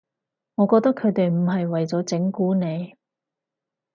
[0.55, 2.95] 我覺得佢哋唔係為咗整蠱你